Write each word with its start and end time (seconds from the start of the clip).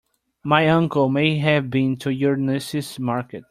My 0.43 0.67
uncle 0.67 1.09
may 1.09 1.37
have 1.37 1.69
been 1.69 1.95
to 1.97 2.11
your 2.11 2.35
niece's 2.35 2.97
market. 2.97 3.39